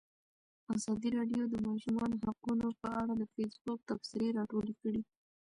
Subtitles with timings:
[0.75, 5.01] ازادي راډیو د د ماشومانو حقونه په اړه د فیسبوک تبصرې راټولې کړي.